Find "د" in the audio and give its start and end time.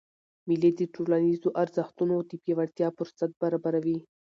0.75-0.81, 2.29-2.31